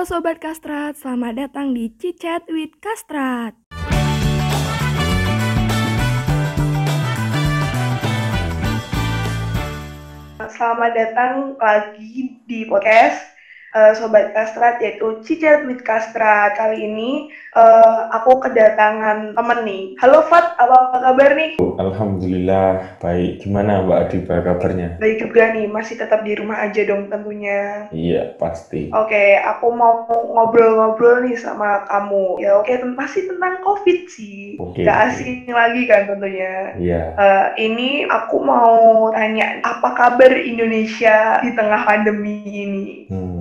[0.00, 3.52] Sobat Kastrat, selamat datang di Cicet with Kastrat.
[10.56, 13.29] Selamat datang lagi di podcast
[13.74, 16.58] uh, Sobat Kastrat yaitu Cicet with Kastrat.
[16.58, 17.10] Kali ini
[17.54, 19.82] uh, aku kedatangan temen nih.
[20.02, 21.58] Halo Fat, apa kabar nih?
[21.60, 23.42] Alhamdulillah baik.
[23.42, 24.88] Gimana Mbak Adiba kabarnya?
[24.98, 27.86] Baik juga nih, masih tetap di rumah aja dong tentunya.
[27.94, 28.90] Iya pasti.
[28.92, 32.42] Oke, aku mau ngobrol-ngobrol nih sama kamu.
[32.42, 34.56] Ya oke, pasti tentang COVID sih.
[34.60, 34.84] Oke.
[34.84, 36.76] Gak asing lagi kan tentunya.
[36.76, 37.02] Iya.
[37.16, 42.86] Uh, ini aku mau tanya, apa kabar Indonesia di tengah pandemi ini?
[43.08, 43.39] Hmm.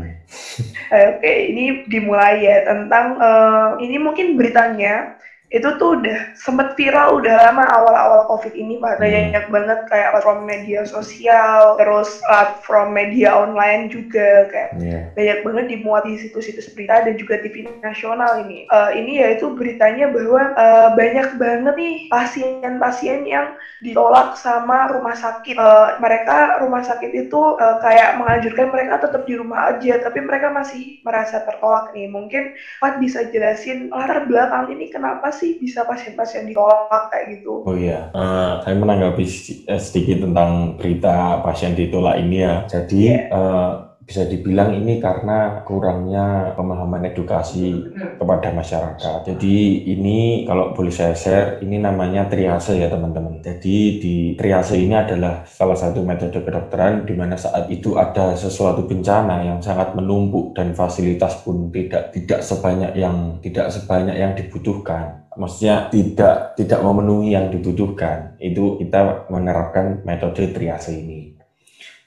[0.89, 5.17] Oke, ini dimulai ya tentang uh, ini mungkin beritanya
[5.49, 9.01] itu tuh udah sempet viral udah lama awal-awal covid ini pak Hmm.
[9.01, 14.99] banyak banget kayak platform media sosial terus platform media online juga kayak Iya.
[15.17, 18.69] banyak banget dimuat di situs-situs berita dan juga TV nasional ini.
[18.69, 23.47] Eh, ini yaitu beritanya bahwa eh, banyak banget nih pasien-pasien yang
[23.81, 25.55] ditolak sama rumah sakit.
[25.57, 30.53] Eh, mereka rumah sakit itu eh, kayak menganjurkan mereka tetap di rumah aja, tapi mereka
[30.53, 32.05] masih merasa tertolak nih.
[32.07, 37.63] Mungkin Pat bisa jelasin latar belakang ini kenapa sih bisa pasien-pasien ditolak kayak gitu?
[37.63, 39.23] Oh iya, Eh, saya menanggapi
[39.65, 42.67] eh, sedikit tentang berita pasien ditolak ini ya.
[42.67, 43.71] Jadi eh,
[44.09, 49.21] bisa dibilang ini karena kurangnya pemahaman edukasi kepada masyarakat.
[49.21, 53.37] Jadi ini kalau boleh saya share, ini namanya triase ya teman-teman.
[53.45, 58.89] Jadi di triase ini adalah salah satu metode kedokteran di mana saat itu ada sesuatu
[58.89, 65.29] bencana yang sangat menumpuk dan fasilitas pun tidak tidak sebanyak yang tidak sebanyak yang dibutuhkan.
[65.37, 68.33] Maksudnya tidak tidak memenuhi yang dibutuhkan.
[68.41, 71.37] Itu kita menerapkan metode triase ini.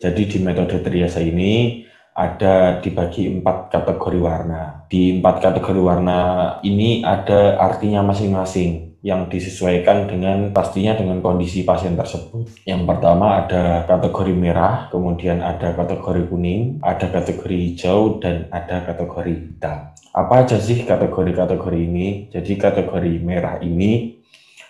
[0.03, 4.85] Jadi di metode triase ini ada dibagi empat kategori warna.
[4.89, 6.21] Di empat kategori warna
[6.65, 12.47] ini ada artinya masing-masing yang disesuaikan dengan pastinya dengan kondisi pasien tersebut.
[12.63, 19.35] Yang pertama ada kategori merah, kemudian ada kategori kuning, ada kategori hijau, dan ada kategori
[19.35, 19.91] hitam.
[20.15, 22.31] Apa aja sih kategori-kategori ini?
[22.31, 24.22] Jadi kategori merah ini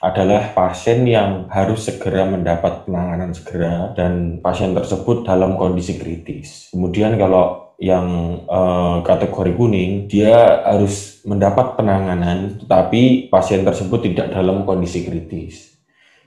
[0.02, 6.74] adalah pasien yang harus segera mendapat penanganan segera dan pasien tersebut dalam kondisi kritis.
[6.74, 8.06] Kemudian kalau yang
[8.46, 15.71] eh, kategori kuning dia harus mendapat penanganan tetapi pasien tersebut tidak dalam kondisi kritis.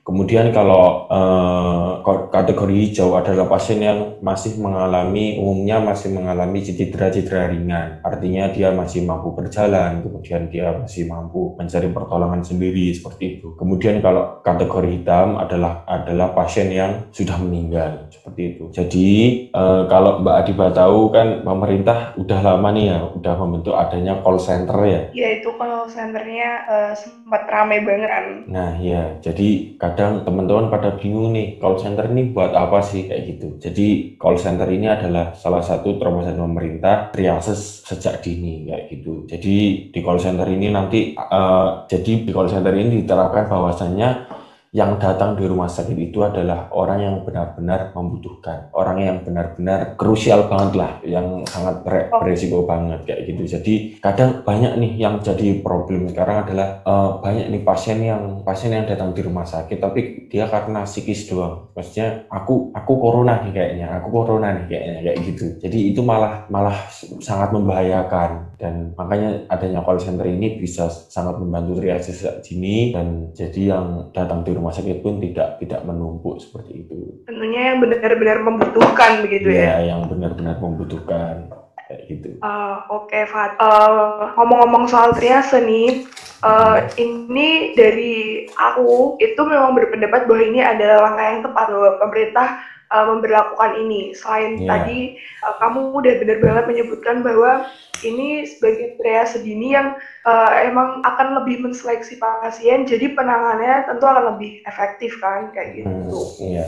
[0.06, 1.92] Kemudian kalau eh,
[2.30, 8.06] kategori hijau adalah pasien yang masih mengalami umumnya masih mengalami cedera-cedera ringan.
[8.06, 13.58] Artinya dia masih mampu berjalan, kemudian dia masih mampu mencari pertolongan sendiri seperti itu.
[13.58, 18.70] Kemudian kalau kategori hitam adalah adalah pasien yang sudah meninggal seperti itu.
[18.78, 19.10] Jadi
[19.50, 24.38] eh, kalau Mbak Adiba tahu kan pemerintah udah lama nih ya udah membentuk adanya call
[24.38, 25.02] center ya.
[25.18, 28.26] Ya itu kalau senternya eh, sempat rame banget kan.
[28.46, 33.24] Nah ya, jadi kadang teman-teman pada bingung nih, call center ini buat apa sih kayak
[33.32, 33.48] gitu.
[33.64, 39.24] Jadi call center ini adalah salah satu terobosan pemerintah triase sejak dini kayak gitu.
[39.24, 39.56] Jadi
[39.96, 44.44] di call center ini nanti, eh, jadi di call center ini diterapkan bahwasannya
[44.76, 50.52] yang datang di rumah sakit itu adalah orang yang benar-benar membutuhkan, orang yang benar-benar krusial
[50.52, 53.44] banget lah, yang sangat ber- beresiko banget kayak gitu.
[53.56, 58.76] Jadi kadang banyak nih yang jadi problem sekarang adalah eh, banyak nih pasien yang pasien
[58.76, 61.72] yang datang di rumah sakit tapi dia karena psikis doang.
[61.72, 65.46] Maksudnya aku aku corona nih kayaknya, aku corona nih kayaknya kayak gitu.
[65.64, 66.76] Jadi itu malah malah
[67.24, 73.32] sangat membahayakan dan makanya adanya call center ini bisa sangat membantu triage sejak dini dan
[73.36, 77.26] jadi yang datang di rumah sakit pun tidak tidak menumpuk seperti itu.
[77.26, 79.82] Tentunya yang benar-benar membutuhkan begitu ya.
[79.82, 81.50] Ya, yang benar-benar membutuhkan
[81.86, 82.30] kayak gitu.
[82.42, 83.58] Eh, Oke, Fat.
[83.58, 86.06] Eh, ngomong-ngomong soal triase nih,
[86.42, 92.48] eh, ini dari aku itu memang berpendapat bahwa ini adalah langkah yang tepat bahwa pemerintah
[92.92, 94.14] eh, memberlakukan ini.
[94.14, 94.70] Selain Iya.
[94.70, 97.66] tadi eh, kamu udah benar banget menyebutkan bahwa
[98.04, 99.98] ini sebagai triase dini yang
[100.28, 105.90] eh, emang akan lebih menseleksi pasien, jadi penanganannya tentu akan lebih efektif kan, kayak gitu.
[105.90, 106.68] Hmm, iya.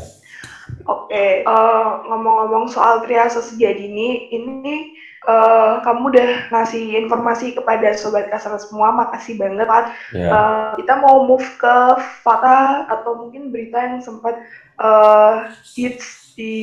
[0.88, 8.30] Oke, eh, ngomong-ngomong soal triase sejak dini, ini eh, kamu udah ngasih informasi kepada sobat
[8.30, 9.86] kasar semua, makasih banget Pak.
[10.14, 10.30] Ya.
[10.30, 11.78] Eh, kita mau move ke
[12.22, 14.38] fakta atau mungkin berita yang sempat
[14.78, 15.36] eh,
[15.74, 16.54] hits di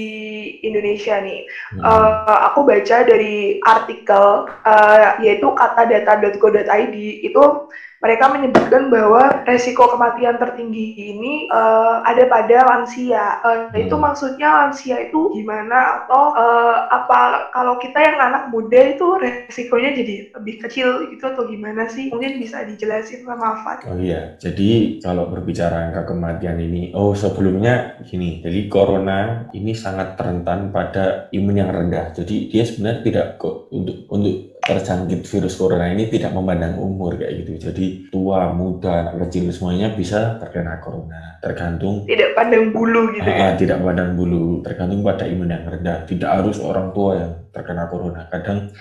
[0.63, 1.43] Indonesia nih.
[1.75, 1.83] Hmm.
[1.83, 6.97] Eh, aku baca dari artikel eh, yaitu katadata.go.id
[7.27, 7.45] itu
[8.05, 13.41] mereka menyebutkan bahwa resiko kematian tertinggi ini uh, ada pada lansia.
[13.41, 13.89] Uh, hmm.
[13.89, 19.97] Itu maksudnya lansia itu gimana atau uh, apa kalau kita yang anak muda itu resikonya
[19.97, 22.13] jadi lebih kecil gitu atau gimana sih?
[22.13, 23.89] Mungkin bisa dijelasin sama Fat.
[23.89, 30.21] Oh iya, jadi kalau berbicara angka kematian ini, oh sebelumnya gini, jadi corona ini sangat
[30.21, 32.13] rentan pada imun yang rendah.
[32.13, 37.45] Jadi dia sebenarnya tidak kok untuk untuk terjangkit virus corona ini tidak memandang umur kayak
[37.45, 37.69] gitu.
[37.71, 41.37] Jadi tua, muda, anak kecil semuanya bisa terkena corona.
[41.45, 43.53] Tergantung tidak pandang bulu gitu ya.
[43.61, 46.09] tidak pandang bulu, tergantung pada imun yang rendah.
[46.09, 48.25] Tidak harus orang tua yang terkena corona.
[48.33, 48.73] Kadang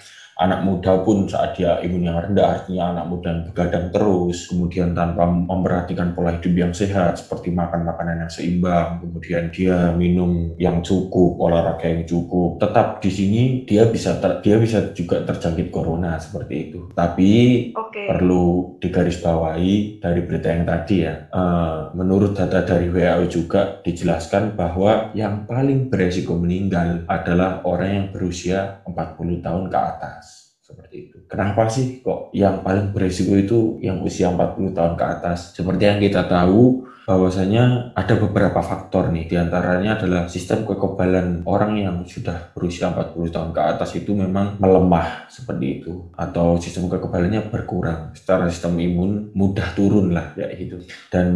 [0.44, 4.92] anak muda pun saat dia imun yang rendah artinya anak muda yang begadang terus kemudian
[4.92, 10.84] tanpa memperhatikan pola hidup yang sehat seperti makan makanan yang seimbang kemudian dia minum yang
[10.84, 12.60] cukup olahraga yang cukup.
[12.60, 16.80] Tetap di sini dia bisa ter, dia bisa juga terjangkit corona seperti itu.
[16.92, 17.32] Tapi
[17.72, 18.08] okay.
[18.10, 21.16] perlu digarisbawahi dari berita yang tadi ya.
[21.32, 28.08] Uh, menurut data dari WHO juga dijelaskan bahwa yang paling beresiko meninggal adalah orang yang
[28.10, 30.33] berusia 40 tahun ke atas
[30.74, 31.18] seperti itu.
[31.30, 35.54] Kenapa sih kok yang paling berisiko itu yang usia 40 tahun ke atas?
[35.54, 41.76] Seperti yang kita tahu bahwasanya ada beberapa faktor nih di antaranya adalah sistem kekebalan orang
[41.76, 47.52] yang sudah berusia 40 tahun ke atas itu memang melemah seperti itu atau sistem kekebalannya
[47.52, 50.80] berkurang secara sistem imun mudah turun lah ya gitu
[51.12, 51.28] dan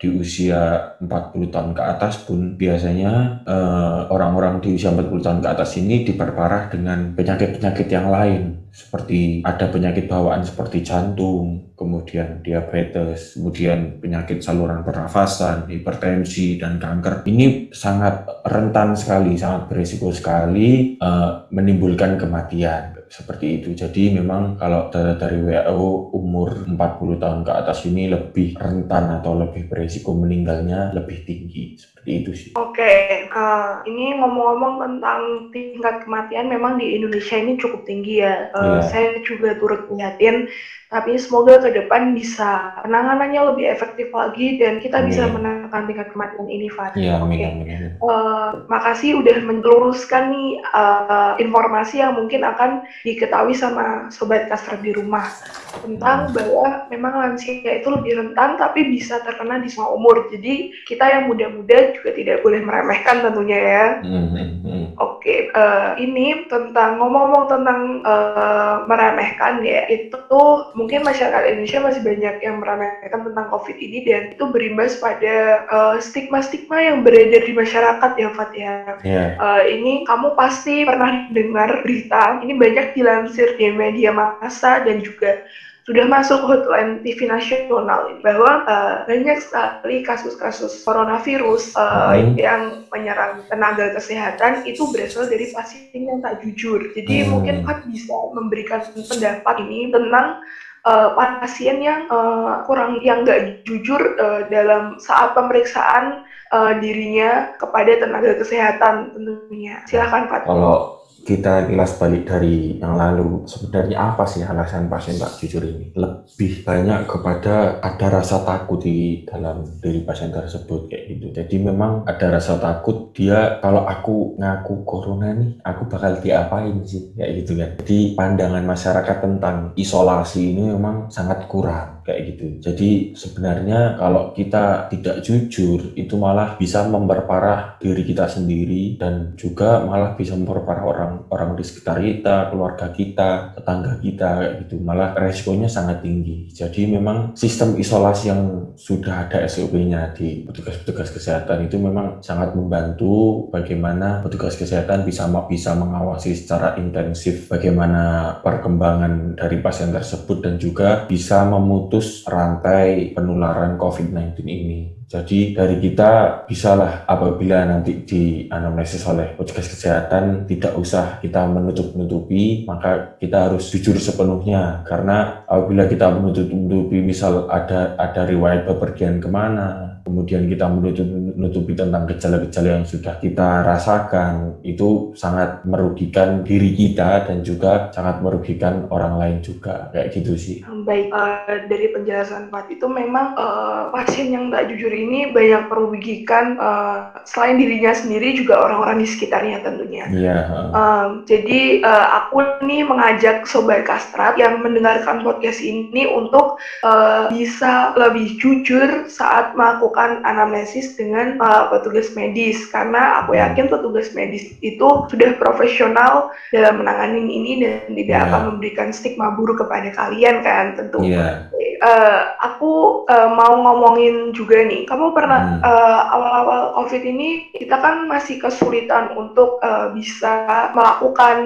[0.00, 5.48] di usia 40 tahun ke atas pun biasanya eh, orang-orang di usia 40 tahun ke
[5.52, 13.34] atas ini diperparah dengan penyakit-penyakit yang lain seperti ada penyakit bawaan seperti jantung, kemudian diabetes,
[13.34, 17.26] kemudian penyakit saluran pernafasan, hipertensi dan kanker.
[17.26, 23.74] Ini sangat rentan sekali, sangat berisiko sekali uh, menimbulkan kematian seperti itu.
[23.74, 29.34] Jadi memang kalau data dari WHO umur 40 tahun ke atas ini lebih rentan atau
[29.34, 31.74] lebih berisiko meninggalnya lebih tinggi.
[31.74, 32.50] Seperti itu sih.
[32.54, 33.26] Oke, okay.
[33.34, 35.20] uh, ini ngomong-ngomong tentang
[35.50, 38.54] tingkat kematian memang di Indonesia ini cukup tinggi ya.
[38.54, 38.86] Uh, yeah.
[38.86, 40.46] Saya juga turut lihatin
[40.90, 45.06] tapi semoga ke depan bisa penanganannya lebih efektif lagi dan kita amin.
[45.06, 46.98] bisa menekan tingkat kematian ini, Fat.
[46.98, 47.46] Iya, amin, okay.
[47.46, 47.68] amin,
[48.02, 54.90] Uh, makasih udah meluruskan nih uh, informasi yang mungkin akan diketahui sama sobat kasar di
[54.90, 55.30] rumah
[55.78, 56.34] tentang hmm.
[56.34, 60.26] bahwa memang lansia itu lebih rentan tapi bisa terkena di semua umur.
[60.34, 63.86] Jadi kita yang muda-muda juga tidak boleh meremehkan tentunya ya.
[64.02, 64.26] Hmm.
[64.34, 64.84] hmm, hmm.
[64.98, 65.38] Oke, okay.
[65.54, 70.42] uh, ini tentang ngomong-ngomong tentang uh, meremehkan ya itu
[70.80, 75.96] mungkin masyarakat Indonesia masih banyak yang meremehkan tentang COVID ini dan itu berimbas pada eh,
[76.00, 78.64] stigma-stigma uh, yang beredar di masyarakat ya Fat ya.
[78.64, 78.98] Yeah.
[79.04, 79.24] Iya.
[79.36, 85.44] Uh, ini kamu pasti pernah dengar berita, ini banyak dilansir di media massa dan juga
[85.90, 92.38] sudah masuk hotline TV nasional ini bahwa uh, banyak sekali kasus-kasus coronavirus uh, hmm.
[92.38, 96.94] yang menyerang tenaga kesehatan itu berasal dari pasien yang tak jujur.
[96.94, 97.28] Jadi hmm.
[97.34, 100.44] mungkin Pak bisa memberikan pendapat ini tentang
[100.86, 106.20] uh, pasien yang uh, kurang yang nggak jujur uh, dalam saat pemeriksaan
[106.52, 109.80] uh, dirinya kepada tenaga kesehatan tentunya.
[109.88, 110.46] Silahkan Pak.
[110.46, 115.92] Kalau kita kilas balik dari yang lalu, sebenarnya apa sih alasan pasien tak jujur ini?
[115.92, 121.26] Lebih banyak kepada ada rasa takut di dalam diri pasien tersebut kayak gitu.
[121.36, 127.12] Jadi memang ada rasa takut dia kalau aku ngaku corona nih, aku bakal diapain sih
[127.14, 127.70] kayak gitu kan.
[127.84, 132.46] Jadi pandangan masyarakat tentang isolasi ini memang sangat kurang kayak gitu.
[132.60, 139.82] Jadi sebenarnya kalau kita tidak jujur itu malah bisa memperparah diri kita sendiri dan juga
[139.82, 144.74] malah bisa memperparah orang orang di sekitar kita, keluarga kita, tetangga kita kayak gitu.
[144.80, 146.48] Malah resikonya sangat tinggi.
[146.50, 153.46] Jadi memang sistem isolasi yang sudah ada SOP-nya di petugas-petugas kesehatan itu memang sangat membantu
[153.52, 161.04] bagaimana petugas kesehatan bisa bisa mengawasi secara intensif bagaimana perkembangan dari pasien tersebut dan juga
[161.04, 165.02] bisa memutus memutus rantai penularan COVID-19 ini.
[165.10, 172.62] Jadi dari kita bisalah apabila nanti di anamnesis oleh petugas kesehatan tidak usah kita menutup-nutupi,
[172.62, 174.86] maka kita harus jujur sepenuhnya.
[174.86, 181.72] Karena apabila kita menutup-nutupi misal ada ada riwayat bepergian ke mana, kemudian kita menutup menutupi
[181.72, 188.84] tentang gejala-gejala yang sudah kita rasakan itu sangat merugikan diri kita dan juga sangat merugikan
[188.92, 190.60] orang lain juga kayak gitu sih.
[190.84, 196.60] Baik uh, dari penjelasan Pak itu memang uh, pasien yang tak jujur ini banyak merugikan
[196.60, 200.04] uh, selain dirinya sendiri juga orang-orang di sekitarnya tentunya.
[200.12, 200.38] Iya.
[200.76, 207.96] Um, jadi uh, aku nih mengajak sobat kastrat yang mendengarkan podcast ini untuk uh, bisa
[207.96, 214.88] lebih jujur saat melakukan anamnesis dengan uh, petugas medis karena aku yakin petugas medis itu
[215.06, 218.26] sudah profesional dalam menangani ini dan tidak yeah.
[218.26, 221.04] akan memberikan stigma buruk kepada kalian kan tentu.
[221.04, 221.46] Yeah.
[221.80, 225.64] Uh, aku uh, mau ngomongin juga nih, kamu pernah hmm.
[225.64, 230.44] uh, awal-awal COVID ini kita kan masih kesulitan untuk uh, bisa
[230.76, 231.40] melakukan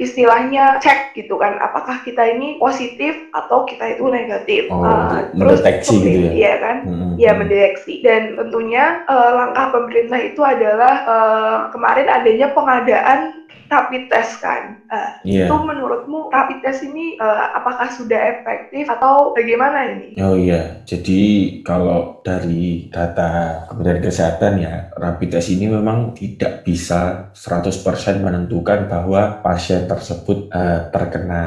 [0.00, 4.72] istilahnya cek gitu kan, apakah kita ini positif atau kita itu negatif.
[4.72, 6.32] Oh, uh, terus mendeteksi gitu ya?
[6.32, 7.12] Iya kan, hmm.
[7.20, 8.00] ya mendeteksi.
[8.00, 13.35] Dan tentunya uh, langkah pemerintah itu adalah uh, kemarin adanya pengadaan
[13.66, 14.82] rapid test kan.
[14.86, 15.46] Uh, yeah.
[15.50, 20.18] Itu menurutmu rapid test ini uh, apakah sudah efektif atau bagaimana ini?
[20.22, 21.22] Oh iya, jadi
[21.66, 29.42] kalau dari data Kementerian Kesehatan ya, rapid test ini memang tidak bisa 100% menentukan bahwa
[29.42, 31.44] pasien tersebut uh, terkena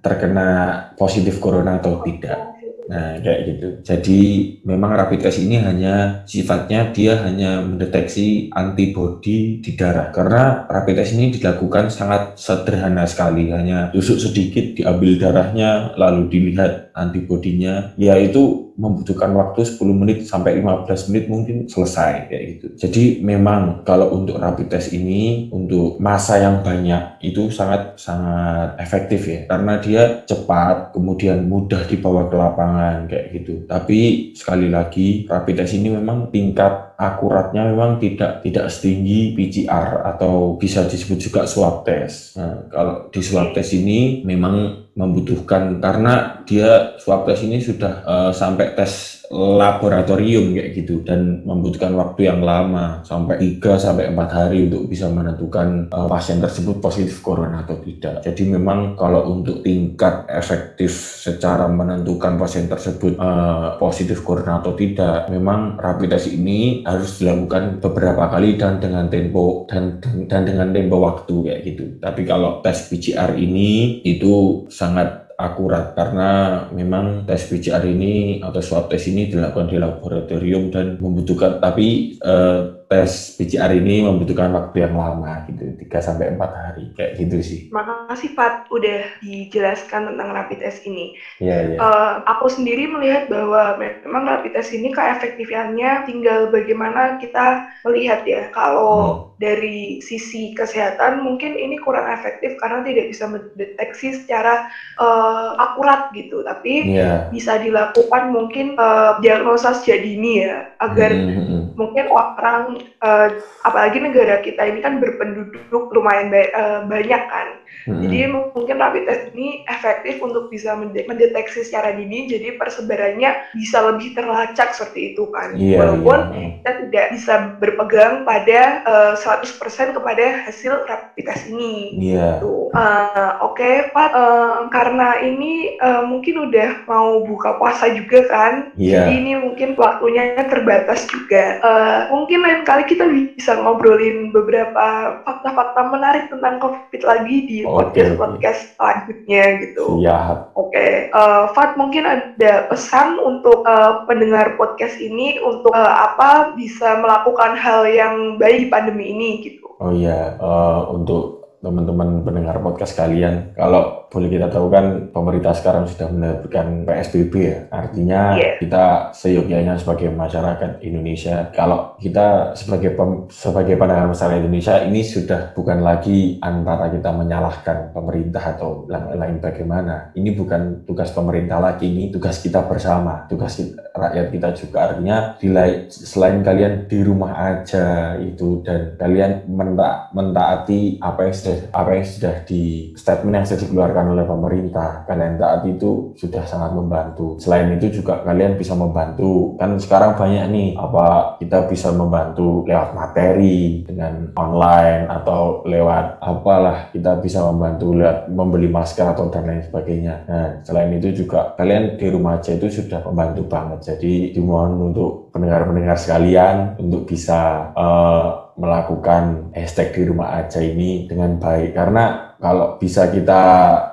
[0.00, 0.48] terkena
[0.96, 2.49] positif corona atau tidak.
[2.90, 3.68] Nah, kayak gitu.
[3.86, 4.20] Jadi
[4.66, 10.10] memang rapid test ini hanya sifatnya dia hanya mendeteksi antibodi di darah.
[10.10, 16.89] Karena rapid test ini dilakukan sangat sederhana sekali, hanya tusuk sedikit diambil darahnya lalu dilihat
[16.94, 17.92] antibodinya.
[17.96, 22.66] Ya itu membutuhkan waktu 10 menit sampai 15 menit mungkin selesai kayak gitu.
[22.80, 29.28] Jadi memang kalau untuk rapid test ini untuk masa yang banyak itu sangat sangat efektif
[29.28, 33.68] ya karena dia cepat kemudian mudah dibawa ke lapangan kayak gitu.
[33.68, 40.60] Tapi sekali lagi rapid test ini memang tingkat akuratnya memang tidak tidak setinggi PCR atau
[40.60, 42.36] bisa disebut juga swab test.
[42.36, 48.30] Nah, kalau di swab test ini memang membutuhkan karena dia swab test ini sudah uh,
[48.36, 54.66] sampai tes laboratorium kayak gitu dan membutuhkan waktu yang lama sampai 3 sampai 4 hari
[54.66, 58.26] untuk bisa menentukan uh, pasien tersebut positif corona atau tidak.
[58.26, 60.90] Jadi memang kalau untuk tingkat efektif
[61.22, 67.78] secara menentukan pasien tersebut uh, positif corona atau tidak, memang rapid test ini harus dilakukan
[67.78, 71.84] beberapa kali dan dengan tempo dan dan dengan tempo waktu kayak gitu.
[72.02, 75.92] Tapi kalau tes PCR ini itu sangat akurat.
[75.96, 82.18] Karena memang tes PCR ini atau swab test ini dilakukan di laboratorium dan membutuhkan tapi
[82.20, 87.38] eh, tes PCR ini membutuhkan waktu yang lama gitu 3 sampai 4 hari kayak gitu
[87.38, 87.60] sih.
[87.70, 91.14] Makasih Pat udah dijelaskan tentang rapid test ini.
[91.38, 91.78] Iya, iya.
[91.78, 98.50] Uh, aku sendiri melihat bahwa memang rapid test ini keefektifannya tinggal bagaimana kita melihat ya.
[98.50, 99.38] Kalau hmm.
[99.38, 104.66] dari sisi kesehatan mungkin ini kurang efektif karena tidak bisa mendeteksi secara
[104.98, 107.30] uh, akurat gitu, tapi yeah.
[107.30, 111.30] bisa dilakukan mungkin uh, diagnosa sejak dini ya agar hmm.
[111.30, 111.62] hmm, hmm.
[111.78, 113.28] mungkin orang uh,
[113.64, 117.60] apalagi negara kita ini kan berpenduduk lumayan ba uh, banyak kan.
[117.88, 118.04] Hmm.
[118.04, 124.12] Jadi mungkin rapid test ini efektif untuk bisa mendeteksi secara dini, jadi persebarannya bisa lebih
[124.12, 125.56] terlacak seperti itu kan.
[125.56, 126.50] Yeah, Walaupun yeah.
[126.60, 131.96] kita tidak bisa berpegang pada uh, eh, 100% kepada hasil rapid test ini.
[131.96, 132.36] Yeah.
[132.42, 132.68] Gitu.
[132.70, 138.76] Uh, Oke, okay, Pak, uh, karena ini uh, mungkin udah mau buka puasa juga kan,
[138.76, 139.08] yeah.
[139.08, 141.58] jadi ini mungkin waktunya terbatas juga.
[141.64, 148.78] Uh, mungkin lain kali kita bisa ngobrolin beberapa fakta-fakta menarik tentang COVID lagi di podcast-podcast
[148.78, 149.98] selanjutnya gitu.
[149.98, 150.46] Iya.
[150.54, 150.90] Oke, okay.
[151.10, 157.02] uh, eh, Fat mungkin ada pesan untuk uh, pendengar podcast ini untuk uh, apa bisa
[157.02, 159.66] melakukan hal yang baik di pandemi ini gitu.
[159.82, 165.86] Oh iya, uh, untuk teman-teman pendengar podcast kalian, kalau boleh kita tahu kan pemerintah sekarang
[165.86, 167.58] sudah menerbitkan PSBB ya.
[167.70, 168.58] Artinya yeah.
[168.58, 175.54] kita seyogyanya sebagai masyarakat Indonesia, kalau kita sebagai pem, sebagai pandangan masyarakat Indonesia ini sudah
[175.54, 180.10] bukan lagi antara kita menyalahkan pemerintah atau lain-lain bagaimana.
[180.18, 184.78] Ini bukan tugas pemerintah lagi, ini tugas kita bersama, tugas kita, rakyat kita juga.
[184.90, 185.38] Artinya
[185.86, 192.06] selain kalian di rumah aja itu dan kalian menta mentaati apa yang sudah apa yang
[192.06, 192.62] sudah di
[192.98, 197.36] statement yang sudah dikeluarkan dilakukan oleh pemerintah, kalian taat itu sudah sangat membantu.
[197.36, 199.56] Selain itu juga kalian bisa membantu.
[199.60, 206.88] Kan sekarang banyak nih apa kita bisa membantu lewat materi dengan online atau lewat apalah
[206.92, 210.14] kita bisa membantu lewat membeli masker atau dan lain sebagainya.
[210.24, 213.78] Nah, selain itu juga kalian di rumah aja itu sudah membantu banget.
[213.84, 221.40] Jadi dimohon untuk pendengar-pendengar sekalian untuk bisa uh, melakukan hashtag di rumah aja ini dengan
[221.40, 223.42] baik karena kalau bisa kita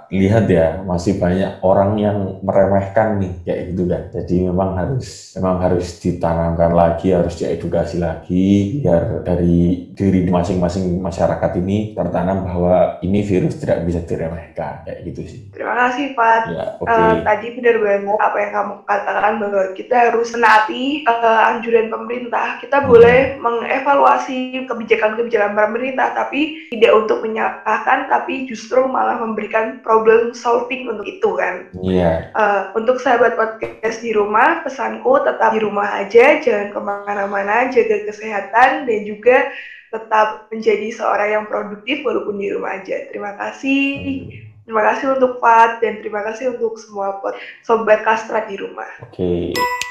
[0.07, 5.59] lihat ya masih banyak orang yang meremehkan nih kayak gitu kan jadi memang harus memang
[5.59, 13.19] harus ditanamkan lagi harus diedukasi lagi biar dari diri masing-masing masyarakat ini tertanam bahwa ini
[13.19, 16.95] virus tidak bisa diremehkan kayak gitu sih terima kasih Pak ya, okay.
[16.95, 22.47] uh, tadi benar banget apa yang kamu katakan bahwa kita harus menaati uh, anjuran pemerintah
[22.63, 22.87] kita hmm.
[22.87, 30.85] boleh mengevaluasi kebijakan-kebijakan pemerintah tapi tidak untuk menyalahkan tapi justru malah memberikan pro problem solving
[30.85, 31.73] untuk itu kan.
[31.81, 31.97] Iya.
[31.97, 32.17] Yeah.
[32.37, 38.05] Uh, untuk sahabat podcast di rumah, pesanku tetap di rumah aja, jangan ke mana-mana, jaga
[38.05, 39.49] kesehatan dan juga
[39.89, 43.09] tetap menjadi seorang yang produktif walaupun di rumah aja.
[43.09, 43.83] Terima kasih.
[43.97, 44.45] Hmm.
[44.67, 47.23] Terima kasih untuk Fat dan terima kasih untuk semua
[47.63, 48.91] sobat Kastra di rumah.
[48.99, 49.55] Oke.
[49.55, 49.86] Okay.